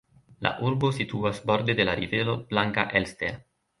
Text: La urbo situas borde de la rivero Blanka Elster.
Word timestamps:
La 0.45 0.51
urbo 0.69 0.89
situas 0.99 1.41
borde 1.51 1.75
de 1.81 1.87
la 1.91 1.95
rivero 2.01 2.35
Blanka 2.55 2.87
Elster. 3.01 3.35